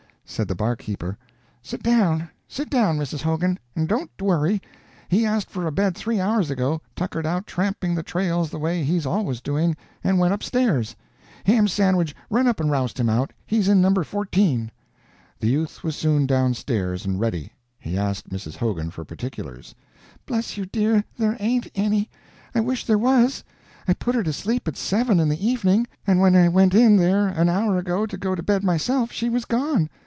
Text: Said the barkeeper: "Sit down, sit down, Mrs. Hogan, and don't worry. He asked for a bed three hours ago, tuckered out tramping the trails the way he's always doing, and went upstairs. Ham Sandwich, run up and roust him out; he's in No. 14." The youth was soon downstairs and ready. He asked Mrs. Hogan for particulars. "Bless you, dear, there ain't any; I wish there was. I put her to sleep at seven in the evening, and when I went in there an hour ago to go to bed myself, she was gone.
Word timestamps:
Said 0.23 0.47
the 0.47 0.55
barkeeper: 0.55 1.17
"Sit 1.61 1.83
down, 1.83 2.29
sit 2.47 2.69
down, 2.69 2.97
Mrs. 2.97 3.21
Hogan, 3.21 3.59
and 3.75 3.85
don't 3.85 4.09
worry. 4.21 4.61
He 5.09 5.25
asked 5.25 5.49
for 5.49 5.67
a 5.67 5.73
bed 5.73 5.93
three 5.93 6.21
hours 6.21 6.49
ago, 6.49 6.79
tuckered 6.95 7.25
out 7.27 7.45
tramping 7.45 7.95
the 7.95 8.01
trails 8.01 8.49
the 8.49 8.57
way 8.57 8.81
he's 8.85 9.05
always 9.05 9.41
doing, 9.41 9.75
and 10.05 10.19
went 10.19 10.33
upstairs. 10.33 10.95
Ham 11.45 11.67
Sandwich, 11.67 12.15
run 12.29 12.47
up 12.47 12.61
and 12.61 12.71
roust 12.71 12.97
him 12.97 13.09
out; 13.09 13.33
he's 13.45 13.67
in 13.67 13.81
No. 13.81 13.93
14." 13.93 14.71
The 15.41 15.49
youth 15.49 15.83
was 15.83 15.97
soon 15.97 16.27
downstairs 16.27 17.03
and 17.05 17.19
ready. 17.19 17.51
He 17.77 17.97
asked 17.97 18.29
Mrs. 18.29 18.55
Hogan 18.55 18.89
for 18.89 19.03
particulars. 19.03 19.75
"Bless 20.25 20.55
you, 20.55 20.65
dear, 20.65 21.03
there 21.17 21.35
ain't 21.41 21.67
any; 21.75 22.09
I 22.55 22.61
wish 22.61 22.85
there 22.85 22.97
was. 22.97 23.43
I 23.85 23.93
put 23.93 24.15
her 24.15 24.23
to 24.23 24.31
sleep 24.31 24.65
at 24.69 24.77
seven 24.77 25.19
in 25.19 25.27
the 25.27 25.45
evening, 25.45 25.87
and 26.07 26.21
when 26.21 26.37
I 26.37 26.47
went 26.47 26.73
in 26.73 26.95
there 26.95 27.27
an 27.27 27.49
hour 27.49 27.77
ago 27.77 28.05
to 28.05 28.15
go 28.17 28.33
to 28.33 28.41
bed 28.41 28.63
myself, 28.63 29.11
she 29.11 29.27
was 29.29 29.43
gone. 29.43 29.89